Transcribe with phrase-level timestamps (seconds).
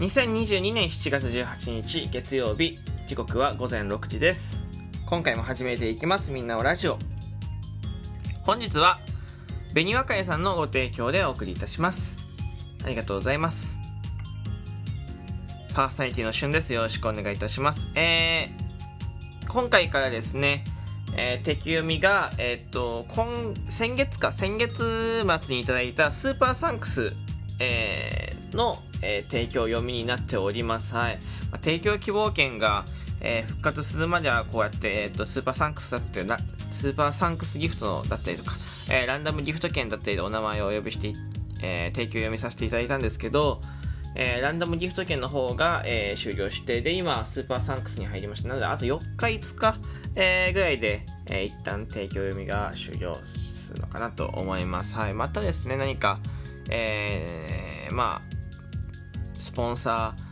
[0.00, 2.78] 2022年7月18日月曜日。
[3.06, 4.58] 時刻は午前6時です。
[5.04, 6.30] 今回も始めていきます。
[6.30, 6.96] みんなおラジオ。
[8.44, 8.98] 本日は
[9.74, 12.16] 紅和会さんのご提供でお送りいたします。
[12.82, 13.78] ありがとうございます。
[15.74, 16.72] パーソナリティの旬です。
[16.72, 17.86] よろしくお願いいたします。
[17.94, 20.64] えー、今回からですね
[21.14, 27.12] えー、敵読みが、えー、っと、今、先月か、先月末にいただいたスーパーサンクス、
[27.58, 30.94] えー、の、えー、提供読みになっております。
[30.94, 31.18] はい。
[31.50, 32.84] まあ、提供希望券が、
[33.20, 36.38] えー、復活するまではこうやって、えー、と、 Super Thanks だってな、
[36.72, 38.56] Super Thanks ギフトだったりとか、
[38.90, 41.12] え、ランダムギフト券だったりでお名前をお呼びして、
[41.62, 43.60] え、提供読みさせていただいたんですけど、
[44.16, 48.48] えー、ランダムギフト券の方が、え、終了して、で、今、 Super Thanks に入りました。
[48.48, 49.76] なので、あと4日、5日、
[50.16, 54.96] え、ぐらいで、えー、一旦提供読みが終了するのかなと思います。
[54.96, 55.14] はい。
[55.14, 56.18] またですね、何か、
[56.70, 58.39] え、まあ、
[59.50, 60.22] スポンサー、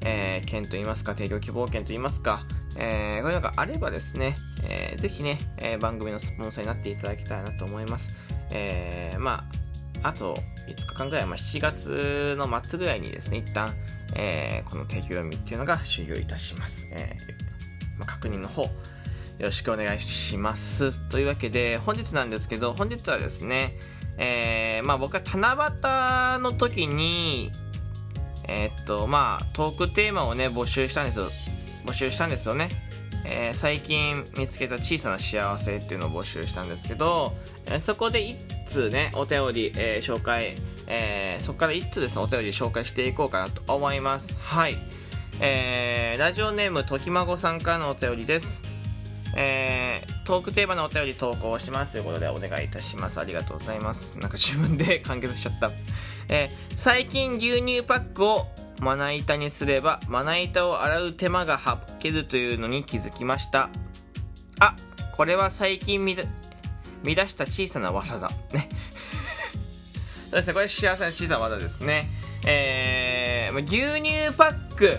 [0.00, 2.46] えー、券といいますか、提供希望券といいますか、
[2.78, 8.12] えー、こういうのがあればですね、えー、ぜひね、えー、番組のスポンサーになっていただきたいなと思います。
[8.50, 9.44] えー、ま
[10.02, 13.74] あ、あと5日間ぐらい、まあ、7月の末ぐらいにですね、一旦、
[14.14, 16.88] えー、この提供読みっていうのが終了いたします。
[16.92, 18.70] えーまあ、確認の方、よ
[19.38, 20.98] ろしくお願いします。
[21.10, 23.76] というわけで、本日なんですけど、本日はですね、
[24.16, 25.52] えー、まあ僕は七
[26.36, 27.52] 夕の時に、
[28.54, 31.30] えー、っと、まあ、トークテーマをね、募集したんですよ。
[31.86, 32.68] 募集したんですよね。
[33.24, 37.32] えー、最近見つけた小さな幸せっていうのを募集したんですけど、
[37.66, 38.36] えー、そこで一
[38.66, 44.36] 通ね、お便り、えー、紹介、えそこから一通ですね、お便り紹介していこうかなと思います。
[44.38, 44.76] はい。
[45.40, 48.71] えラジオネームときまごさんからのお便りです。
[49.36, 53.18] えー、トークテーマのお便り投稿しますということでお願いいたします。
[53.18, 54.18] ありがとうございます。
[54.18, 55.70] なんか自分で完結しちゃった。
[56.28, 58.48] えー、最近牛乳パックを
[58.80, 63.70] まな板にすれば、まな板を洗う手間が省けるというのに気づきました。
[64.58, 64.76] あ、
[65.12, 66.16] これは最近見
[67.02, 68.30] 見出した小さな技だ。
[68.52, 68.68] ね。
[70.30, 72.10] そうですね、これ幸せな小さな技ですね。
[72.44, 74.98] えー、牛乳パック、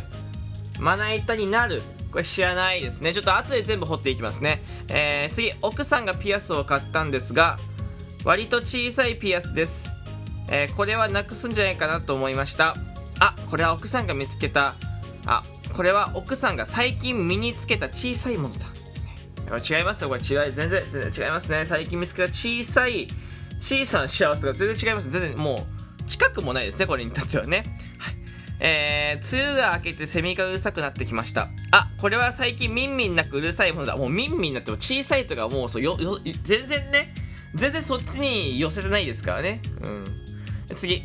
[0.80, 1.82] まな板になる。
[2.14, 3.12] これ知らないですね。
[3.12, 4.62] ちょっと後で全部掘っていきますね。
[4.88, 7.58] えー、次、奥さんがピアスを買ったんですが、
[8.24, 9.90] 割と小さいピアスです。
[10.48, 12.78] えー、これはなくすんじゃないかなと思いました。
[13.20, 14.76] あ、これは奥さんが見つけた、
[15.26, 15.42] あ、
[15.76, 18.68] これは奥さんが最近身につけた小さいものだ。
[19.58, 21.66] 違いますよ、これ違い、全然、全然違いますね。
[21.66, 23.08] 最近見つけた小さい、
[23.60, 25.10] 小さな幸せとか全然違います。
[25.10, 25.66] 全然も
[26.00, 27.73] う、近くもないですね、これにとってはね。
[28.66, 31.50] えー、梅雨が明けてセミがうるさくなってきました。
[31.72, 33.98] あ、これは最近ミンミンなくうるさいものだ。
[33.98, 37.14] もうミンミンなっても小さいとかもうそよ、よ、全然ね、
[37.54, 39.62] 全然そっちに寄せてないですからね。
[39.82, 40.06] うん。
[40.76, 41.04] 次。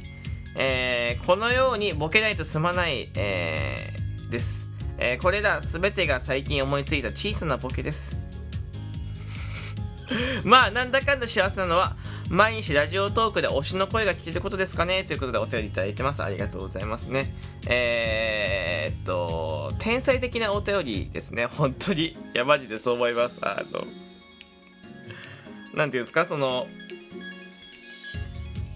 [0.55, 4.71] えー、このようにボケないと済まない、えー、です。
[4.99, 8.28] えー、これらすべてが最近思いついた小さなボケです。
[10.45, 11.97] まあ、なんだかんだ幸せなのは、
[12.29, 15.05] 毎日ラジオトークで推しの声が聞けることですかね？
[15.05, 16.23] ということでお便りいただいてます。
[16.23, 17.35] ありがとうございますね。
[17.67, 21.47] えー、っと、天才的なお便りですね。
[21.47, 22.09] 本当に。
[22.09, 23.39] いや、マジでそう思います。
[23.43, 23.85] あの、
[25.75, 26.67] なんていうんですか、その、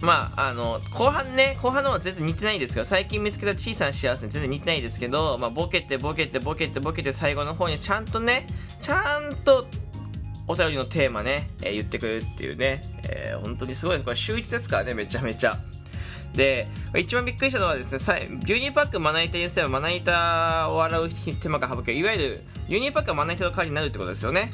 [0.01, 8.49] まあ、あの、後半ね、後半の方は全然似てないですけど、最近見つけた小さな幸せに全然似てないですけど、まあ、ボケてボケてボケてボケて最後の方にちゃんとね、
[8.81, 9.67] ちゃんと
[10.49, 15.59] お便りのテーマね、えー、言ってくれるっていうね、えー、本当にすごいこれ週1ですからね、めちゃめちゃ。
[16.35, 16.67] で、
[16.99, 21.99] 一番びっくりしたのはですね、牛乳パックまな板にすればまな板を洗う手間が省ける。
[21.99, 24.53] いわゆる牛乳パックがまな板の代わりになるってことですよね。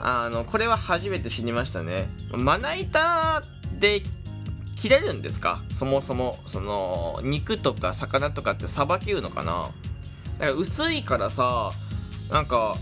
[0.00, 2.08] あの、これは初めて知りましたね。
[2.30, 3.42] まな板
[3.80, 4.02] で
[4.76, 5.60] 切れるんですか？
[5.74, 6.38] そもそも。
[6.46, 9.70] その、肉とか魚とかってさばきうのかな？
[10.38, 11.72] だか薄いからさ、
[12.30, 12.76] なんか、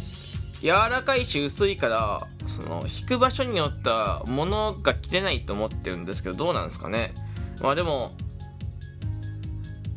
[0.66, 7.14] 柔らかいし薄いからその引く場所によっては物が切れないと思ってるんですけどどうなんですかね。
[7.62, 8.11] まあでも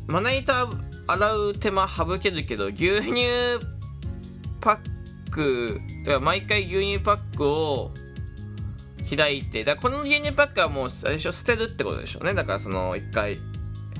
[0.06, 0.68] まな板
[1.08, 3.24] 洗う手間省けるけど牛乳
[4.60, 4.78] パ
[5.26, 7.90] ックだから毎回牛乳パックを
[9.08, 12.32] 開いてだからこの牛乳パックはもう最初捨てるってことでしょうね。
[12.32, 13.38] だからその1回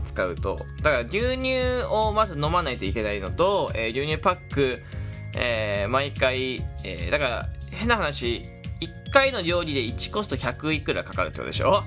[0.05, 0.61] 使うと。
[0.83, 4.85] だから牛乳をまず飲まないといけないのと、えー、牛乳パック
[5.35, 8.43] えー、毎回、えー、だから変な話
[8.81, 11.85] 1回の料理で1コスト100いくらかかるってことでしょ？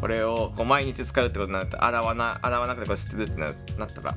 [0.00, 3.54] これをこう毎日使うってことになると洗わな洗わなくてこれ捨てるってなっ
[3.88, 4.14] たら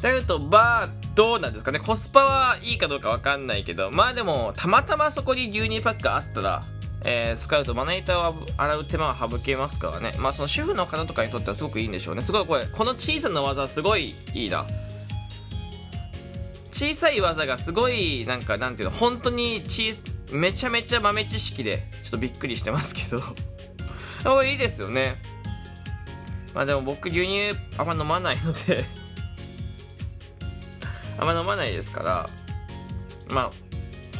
[0.00, 1.78] だるとまあどうなんですかね？
[1.78, 6.62] コスパはいいかどうかわかんないけどまあでもたまたまそこに牛乳パックあったら
[7.02, 10.12] えー、使うとまな板を洗う手間は省けますからね。
[10.18, 12.20] まあその主婦の方とかにとってはすごくいいんでしょうね。
[12.20, 14.66] すごいこれ、この小さな技すごいいいな。
[16.80, 23.20] 小さい技がすごい、なんか、なんていうの、本当に小めちゃめちゃ豆知識で、ちょっとびっくりしてますけど。
[24.24, 25.20] これいいですよね。
[26.54, 28.86] まあでも僕牛乳あんま飲まないので
[31.20, 32.30] あんま飲まないですから、
[33.28, 33.50] まあ、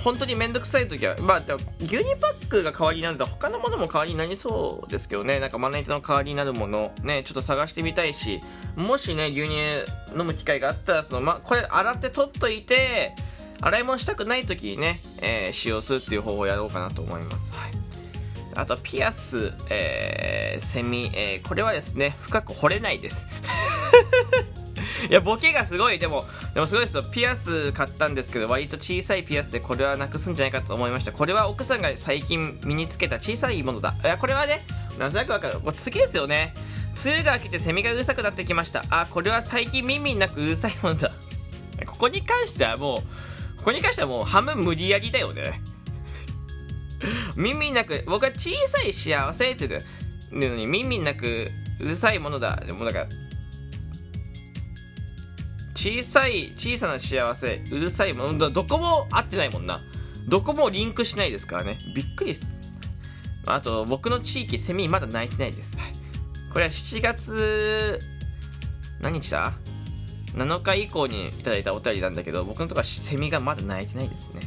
[0.03, 1.43] 本当にめんどくさい時は、まあ、
[1.81, 8.41] 牛乳パックが代わりになると他のものも代わりになりそうですけどね、なんかまな板の代わりになるもの、ね、ちょっと探してみたいし、
[8.77, 13.15] もしね、牛乳飲む機会があったら、その、ま、これ洗って取っといて、
[13.61, 17.53] 洗い物したくない時にね、えー、使用するっていう方法をやろうかなと思います。
[17.55, 17.73] はい。
[18.55, 23.29] あと、ピアス、えー、セミ、えー、これはですね、深く掘れないです。
[25.09, 25.99] いや、ボケがすごい。
[25.99, 26.25] でも、
[26.55, 27.03] でもすごいですよ。
[27.03, 31.13] ピアス買ったんですけど、割と小さいピアスでこれはなくすんじゃないかと思いました。
[31.13, 33.95] これは奥さんが最近身につけた小さいものだ。
[34.03, 34.65] いや、これはね、
[34.99, 35.61] なんとなくわかる。
[35.61, 36.55] これ次ですよね。
[37.03, 38.85] 梅雨が明けてセミがうるさくなってきました。
[38.91, 41.11] あ、これは最近耳なくうるさいものだ。
[41.87, 43.03] ここに関してはも
[43.57, 45.63] う、ここに関してはもう半分無理やりだよね。
[47.37, 49.79] 耳なく、僕は小さい幸せって言
[50.33, 52.63] うのに耳なくうるさいものだ。
[52.67, 53.07] でもだか、
[55.81, 59.81] 小さい、小さな幸せ、うるさいもの、どこも合ってないもんな。
[60.29, 61.79] どこもリンクしないですからね。
[61.95, 62.53] びっくりです。
[63.47, 65.79] あと、僕の地域、セミまだ泣いてないです。
[65.79, 65.93] はい。
[66.53, 67.99] これは7月、
[69.01, 69.55] 何日だ
[70.35, 74.43] ?7 日以降にいただいたお便りなんだけど、僕のとこはセミがまだ泣いてないですね。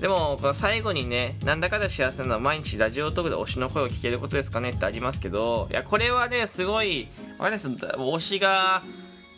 [0.00, 7.08] でも、この最後にね、なんだかんだ幸せなのは毎日ラジオトークで推しの声を聞けることですかねってありますけど、いや、これはね、すごい、
[7.38, 7.68] わかんないです。
[7.68, 8.84] 推しが、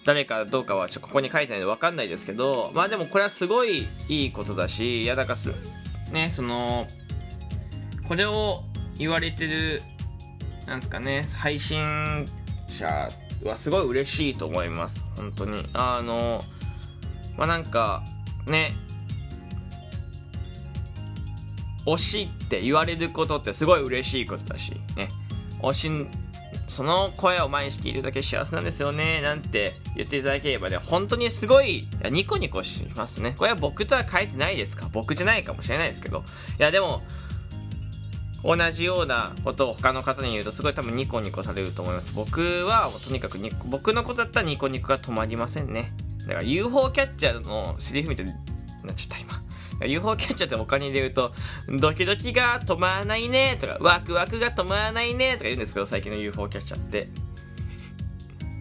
[0.04, 5.52] 誰かどうかはちょここに書いてないので分かんないですけどまあでもこれはすごいいいことだしいやだかす
[6.10, 6.86] ねその
[8.08, 8.62] これを
[8.98, 9.82] 言われてる
[10.66, 12.26] なんですかね配信
[12.66, 13.08] 者
[13.44, 15.04] はすごい嬉しいと思います。
[15.16, 15.66] 本当に。
[15.72, 16.42] あの
[17.36, 18.02] まあなんか
[18.46, 18.74] ね
[21.86, 25.08] 推しって言われることってすごい嬉しいことだしね。
[25.60, 25.90] 推し
[26.68, 33.34] その声を毎日聞いるだけ幸せなんですよね、なんて言っていただければね、本当にすごい、いニコニコしますね。
[33.36, 34.88] これは僕とは書いてないですか？
[34.92, 36.24] 僕じゃないかもしれないですけど。
[36.58, 37.02] いや、でも、
[38.44, 42.12] 同じようなことを他の方に言うとすごい多分ニコニコされると思います。
[42.12, 45.92] 僕はとにかく僕のことだったらニコニコが止まりませんね。
[46.22, 48.32] だから UFO キャッチャーのセリフみたいに
[48.84, 49.40] なっちゃった今。
[49.86, 51.32] UFO キャッチャーって他に言うと、
[51.68, 57.08] ドキドキが止まらないねとか、ワクワクが止まらないねとか言うんですけど、最近の UFO キャッチャーって。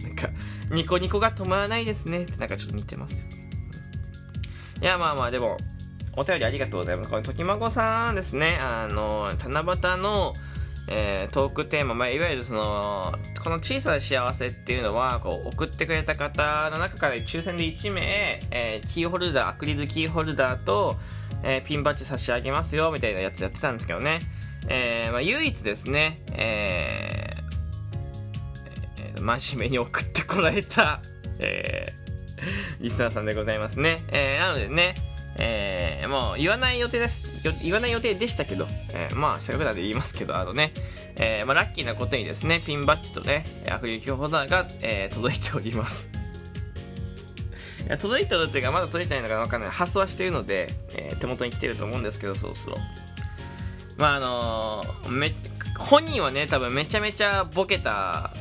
[0.04, 0.30] なんか、
[0.72, 3.26] ニコニコが止まらないですねってなんかちょっと似てます。
[4.82, 5.58] いや、まあまあ、でも、
[6.18, 7.10] お便りありがとうございます。
[7.10, 8.58] これ、ときまごさんですね。
[8.60, 10.34] あの、七夕の、
[10.88, 13.14] えー、トークテーマ、まあ、いわゆるその、
[13.44, 20.96] この小さな幸せっていうのは、こう、送ってくれた方の中から抽選で1名、えー、キーホルダー、アクリルキーホルダーと、
[21.44, 24.20] えー、ピンバッジ差し上げますよ、みたいなやつやってたんですけどね。
[24.68, 27.41] えー、まあ、唯一ですね、え、えー、
[29.22, 31.02] 真面目に送ってこられた、
[31.40, 34.04] えー、リスナーさんでございますね。
[34.10, 34.96] えー、なのでね、
[35.38, 37.26] えー、もう言わない予定です、
[37.64, 40.74] 言わない予定でしたけど、えー、まあ、せっかくなんで言いますけど、あのね、
[41.16, 46.10] えー、まあ、ラッキーなことにですね、ピンバッジとね、アクリルホルダーが、えー、届いております。
[47.86, 49.70] いや届いてるっていうか、まだ届いてないのかわかんない。
[49.70, 52.78] 発送はしてるので、えー、手元に来てると思うんですけど、そろそろ。
[53.98, 55.34] まあ、あのー、め、
[55.78, 58.34] 本人はね、多分めちゃめちゃボケた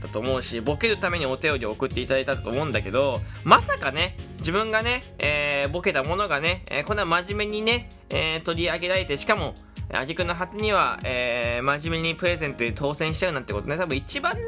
[0.00, 9.54] だと思うし、ボケるためにお便りを送っていただいたと思うんだけど、まさかね、自分がね、えー、ボケたものがね、えー、こんな真面目にね、えー、取り上げられて、しかも、
[9.90, 14.40] あげくの果てには、えー、真面目にプレゼントで当選しちゃうなんてことね、多分一番ね、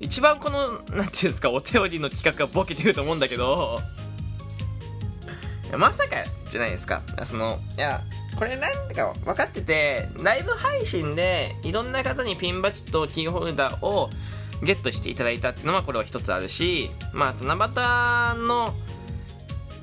[0.00, 3.80] 一番この、なんていうんですか、お便りの企画がボケてると思うんだけど、
[5.76, 6.16] まさか
[6.50, 7.02] じゃないですか。
[7.24, 8.02] その、いや、
[8.38, 14.10] これなんだか分かってて、ライブ配信でいろんな方にピンバッジとキーホルダーを
[14.62, 18.74] ゲットしていただいたっていうのはこれは一つあるし、まあ、七夕の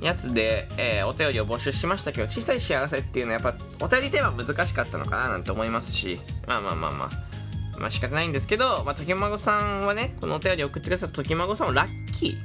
[0.01, 12.36] やつで、えー、お便りを募集しましたけど、小さい幸せっていうのはやっぱ、お便りテーマ難しかったのかななんて思いますし、まあまあまあまあ、まあ仕方ないんですけど、まあ、ときまごさんはね、このお便り送ってくださったときまごさんはラッキー、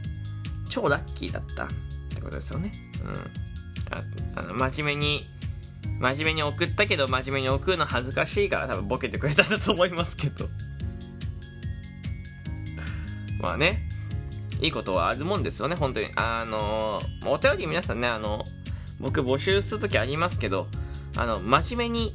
[0.69, 1.69] 超ラッキーだったっ
[2.15, 2.73] てことですよね。
[3.05, 3.13] うん。
[3.93, 4.03] あ
[4.37, 5.25] あの、真面目に、
[5.99, 10.49] 真面目に送ったけど、真面目に送るの恥ずかしいから多分ボケてくれたんだと思いますけど。
[13.41, 13.89] まあね、
[14.61, 16.11] いいことはあるもんですよね、本当に。
[16.17, 18.45] あのお便り皆さんね、あの、
[18.99, 20.67] 僕募集するときありますけど、
[21.17, 22.15] あの、真面目に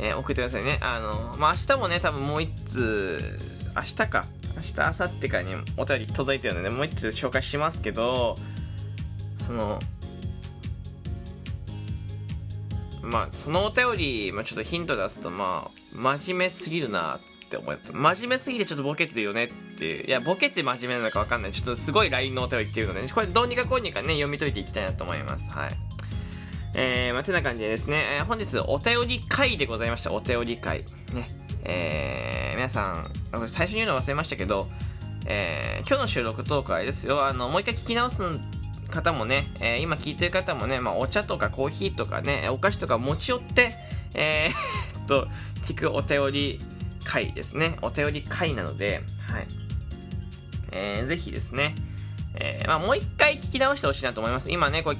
[0.00, 0.78] えー、送ってくださいね。
[0.80, 3.38] あの、まあ、明日もね、多分もう一通、
[3.74, 4.26] 明日か。
[4.56, 8.36] 明日、明後日かにお便り届いてるので、もう一通紹介しますけど、
[9.38, 9.80] その、
[13.02, 17.92] まあ、そのお便り、まあ、ちょっとヒント出すと、まあ、真面目すぎるなって思った。
[17.92, 20.06] 真面目すぎてちょっとボケてるよねっていう。
[20.06, 21.52] いや、ボケて真面目なのかわかんない。
[21.52, 25.50] ちょっとすごい LINE のお便りっていうので、これどうにかこうにかね、読み解いていきたいなと思います。
[25.50, 25.70] はい。
[26.74, 30.12] えー、まあ、てな感じでですね、えー、本日お便り会でございました。
[30.12, 30.84] お便り会。
[31.12, 31.28] ね。
[31.64, 34.68] えー、皆さん、最初に言うの忘れましたけど、
[35.26, 38.22] えー、今日の収録トークはですよ、あの、もう一回聞き直す
[38.90, 43.74] 方もね、えー、今聞いてる方もね、まあ、お茶とかコーヒーとかね、お菓子とか持ち寄って、
[44.14, 45.28] えー、 っと、
[45.62, 46.60] 聞くお便り
[47.08, 47.78] 会ですね。
[47.80, 49.46] お便り会なので、はい。
[50.70, 51.74] えー、ぜひですね、
[52.34, 54.50] えー、まあ、もう一回聞き直してほしいなと思います。
[54.50, 54.98] 今ね、これ、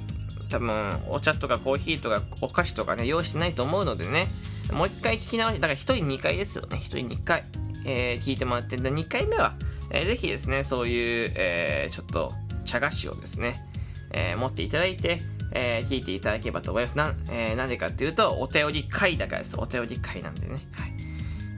[0.49, 4.27] 多分、お茶とかコーヒーとかお菓子とかね、用意してないと思うのでね、
[4.73, 6.77] もう一回聞き直し、だから一人二回ですよね。
[6.77, 7.45] 一人二回、
[7.85, 9.53] えー、聞いてもらって、で、二回目は、
[9.91, 12.33] えー、ぜひですね、そういう、えー、ちょっと、
[12.65, 13.63] 茶菓子をですね、
[14.11, 16.97] えー、持っていただいて、えー、聞いていただければと思います。
[16.97, 19.55] な,、えー、なんでかっていうと、お便り会だからです。
[19.59, 20.57] お便り会なんでね。
[20.73, 20.88] はい。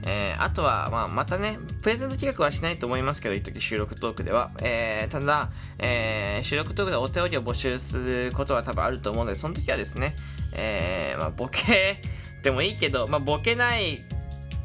[0.04, 4.50] えー、あとは、まあ、またね、プレゼント企画はしないと思いますけど、一時収録トークでは。
[4.60, 10.16] えー、ただ、えー、収録トークでお便りを募集することは多分あると思うので、その時はですね、
[10.54, 12.00] えー、まあ、ボケ
[12.42, 14.00] でもいいけど、まあ、ボケないっ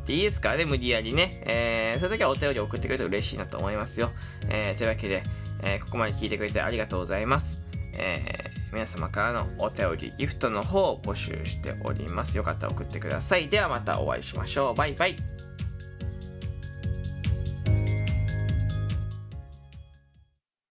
[0.05, 1.41] ていいですからね、無理やりね。
[1.45, 4.11] えー、そういう時はお便り送ってくれると嬉しいなと思いますよ。
[4.49, 5.23] えー、というわけで、
[5.61, 7.63] えー、ここまで聞いてくれてありがとうございます。
[7.93, 12.37] えー、皆様からのお便り、ギフトの方を募集しております。
[12.37, 13.49] よかったら送ってください。
[13.49, 14.73] ではまたお会いしましょう。
[14.73, 15.46] バイバイ。